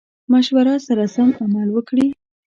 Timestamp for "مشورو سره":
0.31-1.03